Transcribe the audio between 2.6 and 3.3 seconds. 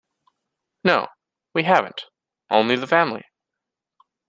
the family.